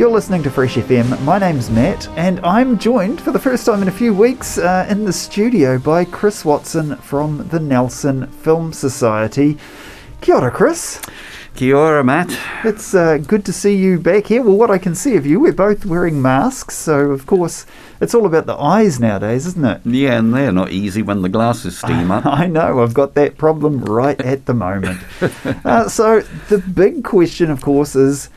[0.00, 1.22] You're listening to Fresh FM.
[1.24, 4.86] My name's Matt, and I'm joined for the first time in a few weeks uh,
[4.88, 9.58] in the studio by Chris Watson from the Nelson Film Society.
[10.22, 11.02] Kia ora, Chris.
[11.54, 12.34] Kia ora, Matt.
[12.64, 14.42] It's uh, good to see you back here.
[14.42, 17.66] Well, what I can see of you, we're both wearing masks, so of course
[18.00, 19.82] it's all about the eyes nowadays, isn't it?
[19.84, 22.24] Yeah, and they're not easy when the glasses steam up.
[22.24, 24.98] I know, I've got that problem right at the moment.
[25.66, 28.30] uh, so, the big question, of course, is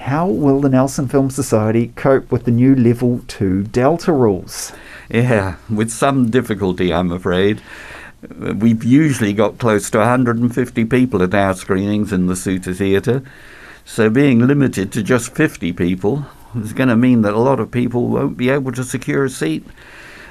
[0.00, 4.72] how will the Nelson Film Society cope with the new Level 2 Delta rules?
[5.10, 7.60] Yeah, with some difficulty, I'm afraid.
[8.38, 13.22] We've usually got close to 150 people at our screenings in the Suter Theatre,
[13.84, 16.24] so being limited to just 50 people
[16.56, 19.30] is going to mean that a lot of people won't be able to secure a
[19.30, 19.66] seat.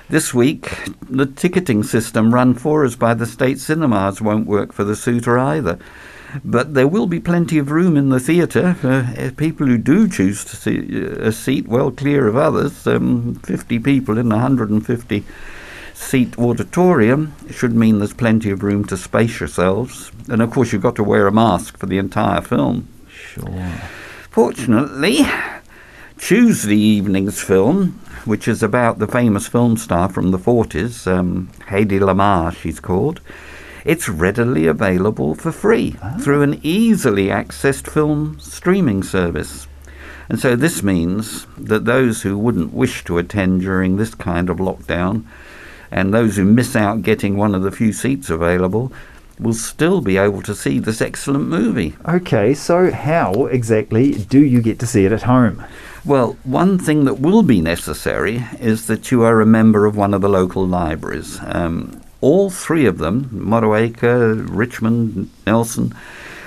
[0.09, 0.71] This week,
[1.07, 5.37] the ticketing system run for us by the state cinemas won't work for the Suter
[5.37, 5.77] either.
[6.43, 10.07] But there will be plenty of room in the theatre for uh, people who do
[10.07, 12.85] choose to see uh, a seat well clear of others.
[12.85, 15.25] Um, 50 people in a 150
[15.93, 20.11] seat auditorium should mean there's plenty of room to space yourselves.
[20.29, 22.87] And of course, you've got to wear a mask for the entire film.
[23.09, 23.71] Sure.
[24.29, 25.19] Fortunately,
[26.17, 31.99] Tuesday evening's film, which is about the famous film star from the 40s, um, Hedy
[31.99, 33.19] Lamarr, she's called,
[33.85, 39.67] it's readily available for free through an easily accessed film streaming service.
[40.29, 44.57] And so this means that those who wouldn't wish to attend during this kind of
[44.57, 45.25] lockdown
[45.91, 48.91] and those who miss out getting one of the few seats available
[49.39, 51.95] will still be able to see this excellent movie.
[52.07, 55.65] Okay, so how exactly do you get to see it at home?
[56.05, 60.13] Well, one thing that will be necessary is that you are a member of one
[60.13, 61.39] of the local libraries.
[61.41, 65.95] Um, all three of them, Motueka, Richmond, Nelson,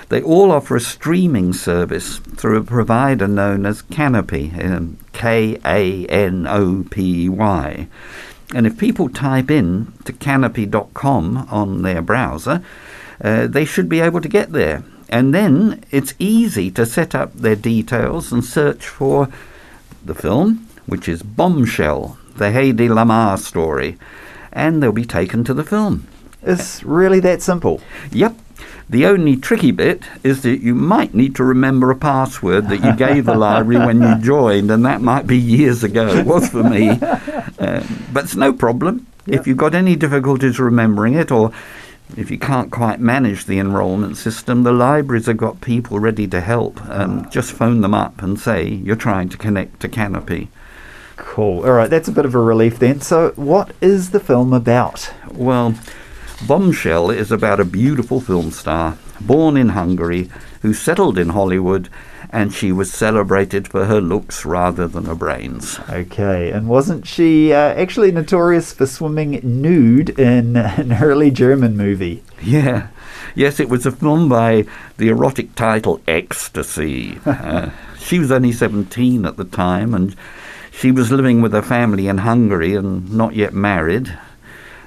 [0.09, 6.05] they all offer a streaming service through a provider known as Kanopy, um, K A
[6.07, 7.89] N O P Y.
[8.55, 12.63] And if people type in to kanopy.com on their browser,
[13.23, 14.85] uh, they should be able to get there.
[15.09, 19.29] And then it's easy to set up their details and search for
[20.05, 23.97] the film, which is Bombshell, the Hedy Lamarr story
[24.53, 26.07] and they'll be taken to the film.
[26.43, 27.81] It's really that simple.
[28.11, 28.37] Yep.
[28.91, 32.95] The only tricky bit is that you might need to remember a password that you
[32.95, 36.09] gave the library when you joined, and that might be years ago.
[36.09, 36.99] It was for me.
[37.59, 39.07] Uh, but it's no problem.
[39.27, 39.41] Yep.
[39.41, 41.53] If you've got any difficulties remembering it, or
[42.17, 46.41] if you can't quite manage the enrolment system, the libraries have got people ready to
[46.41, 46.81] help.
[46.89, 50.49] Um, just phone them up and say you're trying to connect to Kanopy.
[51.17, 51.65] Cool.
[51.65, 53.01] All right, that's a bit of a relief then.
[53.01, 55.13] So, what is the film about?
[55.31, 55.75] Well,
[56.47, 60.29] Bombshell is about a beautiful film star born in Hungary
[60.63, 61.89] who settled in Hollywood
[62.31, 65.79] and she was celebrated for her looks rather than her brains.
[65.91, 72.23] Okay, and wasn't she uh, actually notorious for swimming nude in an early German movie?
[72.43, 72.89] Yeah.
[73.35, 74.65] Yes, it was a film by
[74.97, 77.21] the erotic title Ecstasy.
[77.27, 80.17] uh, she was only 17 at the time and
[80.73, 84.19] she was living with her family in Hungary and not yet married.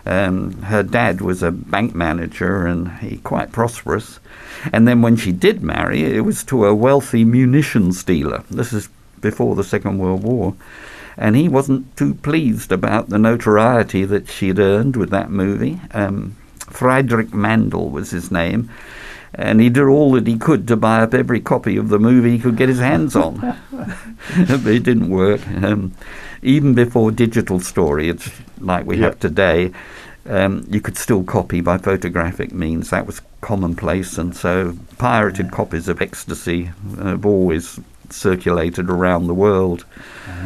[0.05, 4.19] Um, her dad was a bank manager and he quite prosperous.
[4.73, 8.43] And then when she did marry, it was to a wealthy munitions dealer.
[8.49, 8.89] This is
[9.21, 10.55] before the Second World War.
[11.17, 15.79] And he wasn't too pleased about the notoriety that she'd earned with that movie.
[15.91, 16.35] Um,
[16.69, 18.69] Friedrich Mandl was his name
[19.37, 22.31] and he did all that he could to buy up every copy of the movie
[22.31, 23.39] he could get his hands on.
[23.71, 25.45] but it didn't work.
[25.47, 25.93] Um,
[26.41, 28.29] even before digital story, it's
[28.59, 29.11] like we yep.
[29.11, 29.71] have today.
[30.27, 32.89] Um, you could still copy by photographic means.
[32.89, 37.79] That was commonplace, and so pirated copies of Ecstasy have always
[38.13, 39.85] circulated around the world.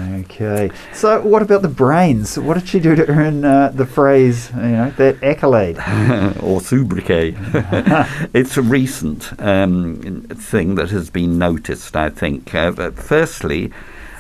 [0.10, 0.72] Okay.
[0.94, 2.38] So, what about the brains?
[2.38, 5.78] What did she do to earn uh, the phrase, you know, that accolade?
[6.42, 7.36] or sobriquet.
[8.34, 12.54] it's a recent um, thing that has been noticed, I think.
[12.54, 13.72] Uh, firstly,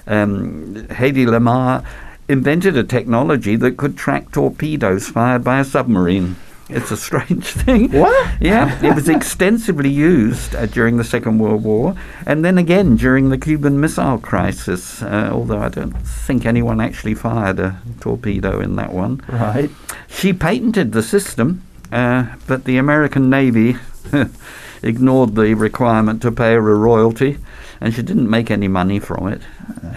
[0.08, 1.86] um, Hedy Lamarr
[2.28, 6.36] invented a technology that could track torpedoes fired by a submarine.
[6.70, 7.92] It's a strange thing.
[7.92, 8.42] What?
[8.42, 11.96] Yeah, it was extensively used uh, during the Second World War
[12.28, 17.16] and then again during the Cuban Missile Crisis, uh, although I don't think anyone actually
[17.16, 19.22] fired a torpedo in that one.
[19.28, 19.72] Right.
[20.08, 23.78] She patented the system, uh, but the American Navy
[24.84, 27.38] ignored the requirement to pay her a royalty,
[27.82, 29.42] and she didn't make any money from it.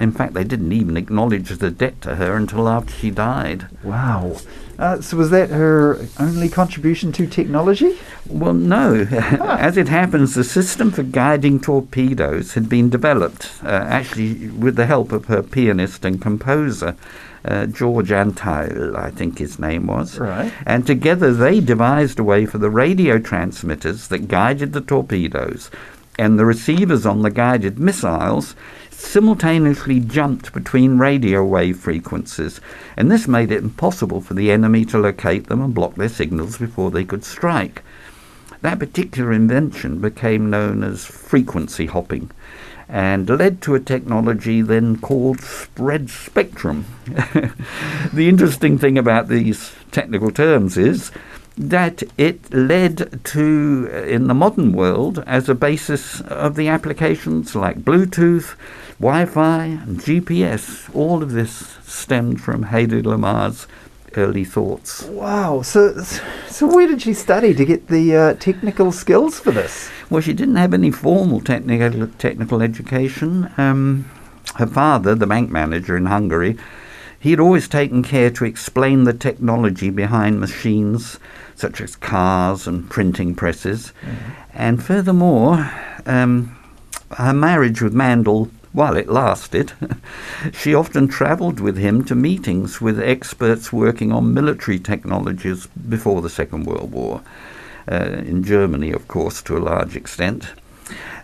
[0.00, 3.66] In fact, they didn't even acknowledge the debt to her until after she died.
[3.82, 4.36] Wow.
[4.78, 7.98] Uh, so was that her only contribution to technology?
[8.28, 9.06] Well, no.
[9.10, 14.86] As it happens, the system for guiding torpedoes had been developed, uh, actually with the
[14.86, 16.96] help of her pianist and composer,
[17.44, 20.18] uh, George Antheil, I think his name was.
[20.18, 20.52] Right.
[20.64, 25.70] And together they devised a way for the radio transmitters that guided the torpedoes
[26.18, 28.54] and the receivers on the guided missiles
[29.02, 32.60] simultaneously jumped between radio wave frequencies,
[32.96, 36.58] and this made it impossible for the enemy to locate them and block their signals
[36.58, 37.82] before they could strike.
[38.62, 42.30] That particular invention became known as frequency hopping
[42.88, 46.84] and led to a technology then called spread spectrum.
[48.12, 51.10] the interesting thing about these technical terms is
[51.56, 57.54] that it led to, uh, in the modern world, as a basis of the applications
[57.54, 58.54] like Bluetooth,
[58.98, 60.88] Wi Fi, and GPS.
[60.94, 63.66] All of this stemmed from Hedy Lamarr's
[64.16, 65.04] early thoughts.
[65.04, 65.62] Wow.
[65.62, 66.02] So,
[66.48, 69.90] so where did she study to get the uh, technical skills for this?
[70.10, 73.50] Well, she didn't have any formal technical technical education.
[73.56, 74.10] Um,
[74.56, 76.58] her father, the bank manager in Hungary,
[77.22, 81.20] he had always taken care to explain the technology behind machines
[81.54, 83.92] such as cars and printing presses.
[84.52, 85.70] And furthermore,
[86.04, 86.58] um,
[87.16, 89.72] her marriage with Mandl, while it lasted,
[90.52, 96.30] she often travelled with him to meetings with experts working on military technologies before the
[96.30, 97.22] Second World War.
[97.90, 100.52] Uh, in Germany, of course, to a large extent.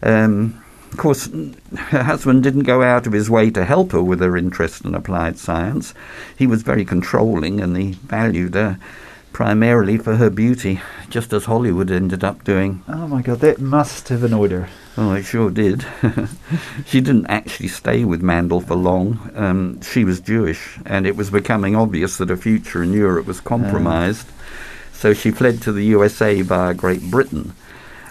[0.00, 1.28] Um, of course,
[1.74, 4.94] her husband didn't go out of his way to help her with her interest in
[4.94, 5.94] applied science.
[6.36, 8.78] He was very controlling and he valued her
[9.32, 10.80] primarily for her beauty,
[11.10, 12.82] just as Hollywood ended up doing.
[12.88, 14.68] Oh my god, that must have annoyed her.
[14.96, 15.86] Oh, it sure did.
[16.86, 19.30] she didn't actually stay with Mandl for long.
[19.36, 23.40] Um, she was Jewish, and it was becoming obvious that her future in Europe was
[23.40, 24.26] compromised.
[24.92, 27.52] So she fled to the USA via Great Britain,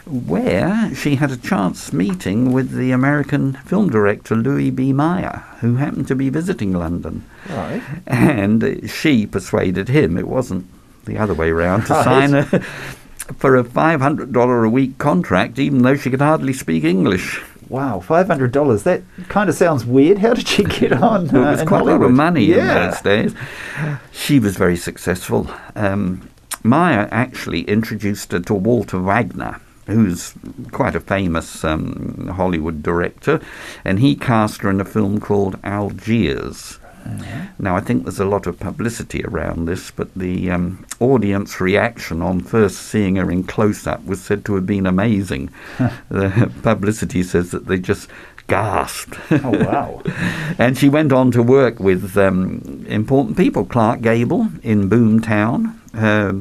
[0.10, 4.94] where she had a chance meeting with the American film director Louis B.
[4.94, 7.24] Mayer, who happened to be visiting London.
[7.50, 7.82] Right.
[8.06, 10.66] And she persuaded him, it wasn't
[11.06, 12.04] the other way round, to Right.
[12.04, 12.44] sign a,
[13.38, 17.42] for a $500 a week contract, even though she could hardly speak English.
[17.70, 18.84] Wow, five hundred dollars.
[18.84, 20.20] That kind of sounds weird.
[20.20, 21.30] How did she get on?
[21.36, 22.86] Uh, it was quite a lot of money yeah.
[22.86, 23.36] in those days.
[24.14, 25.50] She was very successful.
[25.76, 26.30] Um,
[26.64, 30.34] Mayer actually introduced her to Walter Wanger, who's
[30.72, 33.40] quite a famous um, Hollywood director,
[33.84, 36.80] and he cast her in a film called Algiers.
[37.60, 42.22] Now, I think there's a lot of publicity around this, but the um, audience reaction
[42.22, 45.50] on first seeing her in close up was said to have been amazing.
[46.10, 48.10] the publicity says that they just
[48.48, 49.18] gasped.
[49.32, 50.02] Oh wow.
[50.58, 55.76] and she went on to work with um, important people, Clark Gable in Boomtown.
[55.94, 56.34] Her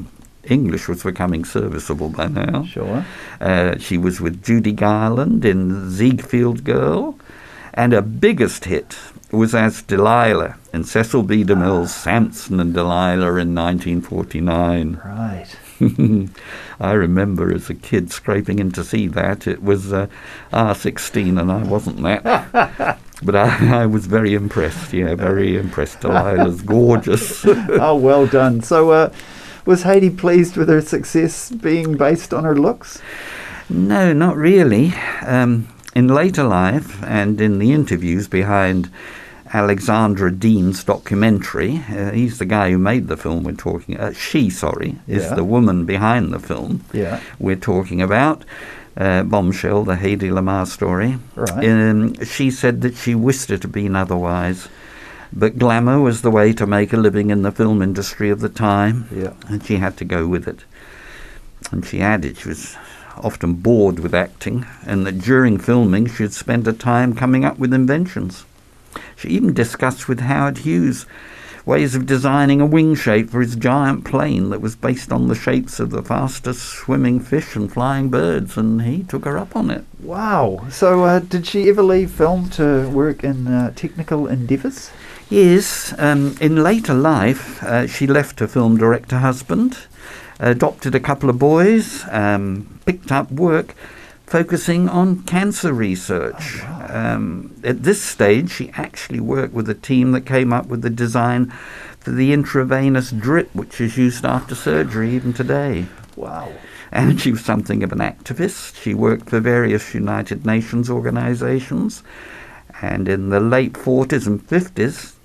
[0.50, 2.64] English was becoming serviceable by now.
[2.64, 3.04] Sure.
[3.40, 7.18] Uh, she was with Judy Garland in Ziegfeld Girl.
[7.74, 8.96] And her biggest hit
[9.30, 11.44] was as Delilah in Cecil B.
[11.44, 15.00] DeMille's Samson and Delilah in 1949.
[15.04, 15.46] Right.
[16.80, 19.46] I remember as a kid scraping in to see that.
[19.46, 20.06] It was uh,
[20.52, 22.98] R16 and I wasn't that.
[23.22, 26.00] but I, I was very impressed, yeah, very impressed.
[26.02, 27.44] Delilah's gorgeous.
[27.44, 28.62] oh, well done.
[28.62, 29.12] So, uh,
[29.66, 33.00] was Hedy pleased with her success being based on her looks?
[33.68, 34.94] No, not really.
[35.26, 38.90] Um, in later life and in the interviews behind
[39.52, 43.96] Alexandra Dean's documentary, uh, he's the guy who made the film we're talking.
[43.98, 45.34] Uh, she, sorry, is Yeah.
[45.34, 47.20] the woman behind the film Yeah.
[47.38, 48.44] we're talking about.
[48.96, 51.18] Uh, Bombshell, the Hedy Lamarr story.
[51.34, 51.68] Right.
[51.68, 54.68] Um, she said that she wished it had been otherwise,
[55.32, 58.48] but glamour was the way to make a living in the film industry of the
[58.48, 59.32] time Yeah.
[59.48, 60.60] and she had to go with it.
[61.70, 62.76] And she added she was
[63.16, 67.72] often bored with acting, and that during filming she'd spend her time coming up with
[67.72, 68.44] inventions.
[69.16, 71.06] She even discussed with Howard Hughes
[71.64, 75.34] ways of designing a wing shape for his giant plane that was based on the
[75.34, 79.68] shapes of the fastest swimming fish and flying birds, and he took her up on
[79.70, 79.84] it.
[80.00, 80.64] Wow.
[80.70, 84.90] So, uh, did she ever leave film to work in uh, technical endeavours?
[85.28, 89.76] Yes, um, in later life, uh, she left her film director husband
[90.38, 93.74] adopted a couple of boys, um, picked up work
[94.26, 96.60] focusing on cancer research.
[96.60, 97.14] Oh, wow.
[97.14, 100.90] um, at this stage, she actually worked with a team that came up with the
[100.90, 101.52] design
[102.00, 105.86] for the intravenous drip, which is used after surgery even today.
[106.16, 106.52] Wow.
[106.90, 108.80] And she was something of an activist.
[108.82, 112.02] She worked for various United Nations organizations.
[112.80, 115.15] And in the late 40s and 50s,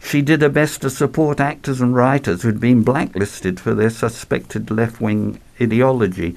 [0.00, 4.70] she did her best to support actors and writers who'd been blacklisted for their suspected
[4.70, 6.36] left wing ideology.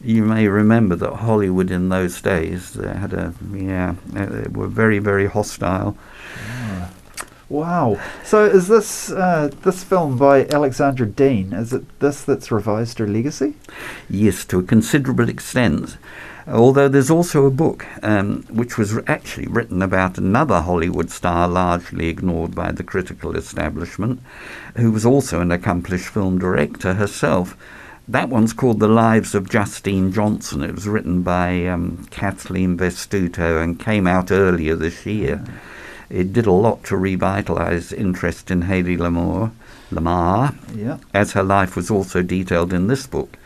[0.00, 4.68] You may remember that Hollywood in those days they had a yeah uh, they were
[4.68, 5.96] very very hostile.
[7.48, 7.98] Wow.
[8.24, 11.52] So is this uh, this film by Alexandra Dean?
[11.54, 13.54] Is it this that's revised her legacy?
[14.08, 15.96] Yes, to a considerable extent.
[16.50, 22.08] Although there's also a book um, which was actually written about another Hollywood star, largely
[22.08, 24.20] ignored by the critical establishment,
[24.76, 27.56] who was also an accomplished film director herself.
[28.08, 30.62] That one's called The Lives of Justine Johnstone.
[30.62, 35.44] It was written by um, Kathleen Vestuto and came out earlier this year.
[36.08, 39.50] It did a lot to revitalise interest in Hedy Lamour,
[39.90, 40.96] Lamarr, Yeah.
[41.12, 43.36] as her life was also detailed in this book.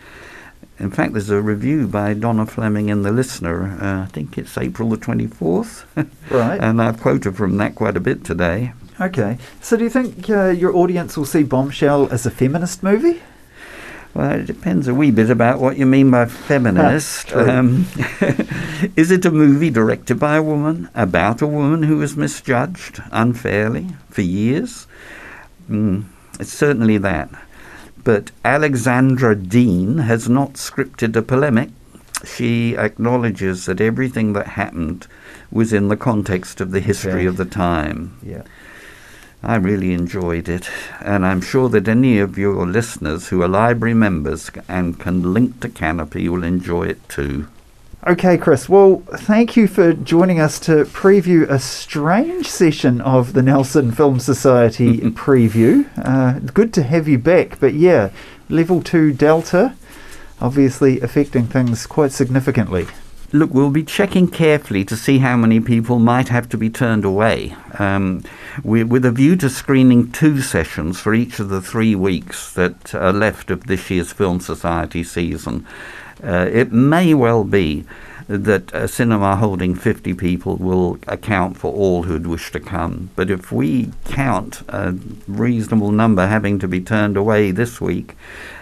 [0.79, 3.79] In fact, there's a review by Donna Fleming in The Listener.
[3.81, 5.85] Uh, I think it's April the 24th.
[6.31, 6.61] Right.
[6.61, 8.73] and I've quoted from that quite a bit today.
[9.01, 9.37] Okay.
[9.61, 13.21] So do you think uh, your audience will see Bombshell as a feminist movie?
[14.15, 17.33] Well, it depends a wee bit about what you mean by feminist.
[17.37, 17.87] Um,
[18.97, 23.89] is it a movie directed by a woman about a woman who was misjudged unfairly
[24.11, 24.87] for years?
[25.71, 26.05] Mm,
[26.39, 27.31] it's certainly that.
[28.05, 31.71] But Alexandra Dean has not scripted a polemic.
[32.25, 35.07] She acknowledges that everything that happened
[35.51, 38.17] was in the context of the history of the time.
[38.23, 38.43] Yeah.
[39.43, 43.95] I really enjoyed it, and I'm sure that any of your listeners who are library
[43.95, 47.49] members and can link to Kanopy will enjoy it too.
[48.05, 48.69] Okay, Chris.
[48.69, 54.19] Well, thank you for joining us to preview a strange session of the Nelson Film
[54.19, 55.89] Society preview.
[55.97, 58.11] Uh, good to have you back, but yeah,
[58.49, 59.77] level two Delta
[60.41, 62.89] obviously affecting things quite significantly.
[63.33, 67.05] Look, we'll be checking carefully to see how many people might have to be turned
[67.05, 68.25] away, um,
[68.65, 72.95] we, with a view to screening two sessions for each of the three weeks that
[72.97, 75.65] are left of this year's Film Society season.
[76.23, 77.85] Uh, it may well be
[78.29, 83.11] that a cinema holding 50 people will account for all who'd wish to come.
[83.17, 84.95] But if we count a
[85.27, 88.17] reasonable number having to be turned away this week,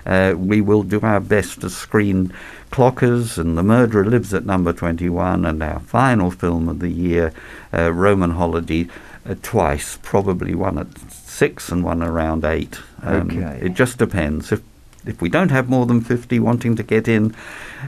[0.07, 2.33] uh, we will do our best to screen
[2.73, 7.33] Clockers and The Murderer Lives at number 21 and our final film of the year,
[7.75, 8.89] uh, Roman Holiday,
[9.29, 12.79] uh, twice, probably one at six and one around eight.
[13.03, 13.67] Um, Okay.
[13.67, 14.53] It just depends.
[14.53, 14.63] If
[15.07, 17.35] if we don't have more than 50 wanting to get in,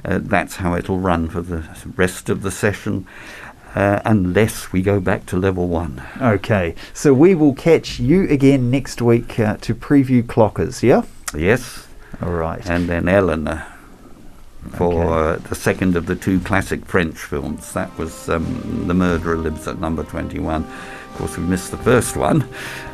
[0.04, 1.64] uh, that's how it'll run for the
[1.96, 3.06] rest of the session,
[3.74, 6.02] uh, unless we go back to level one.
[6.20, 11.02] Okay, so we will catch you again next week uh, to preview Clockers, yeah?
[11.38, 11.86] Yes,
[12.22, 12.64] All right.
[12.68, 13.64] and then Eleanor
[14.76, 15.42] for Okay.
[15.42, 17.72] uh, the second of the two classic French films.
[17.72, 20.62] That was um, The Murderer Lives at number 21.
[20.64, 22.46] Of course, we missed the first one.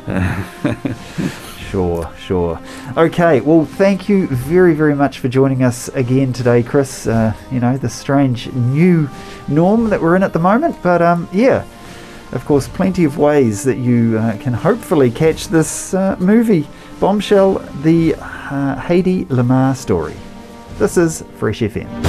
[1.69, 2.59] Sure, sure.
[2.97, 7.05] Okay, well, thank you very, very much for joining us again today, Chris.
[7.05, 9.07] Uh, you know, the strange new
[9.47, 11.63] norm that we're in at the moment, but um, yeah,
[12.31, 16.67] of course, plenty of ways that you uh, can hopefully catch this uh, movie,
[16.99, 20.15] Bombshell, the uh, Hedy Lamarr story.
[20.79, 22.08] This is Fresh FM.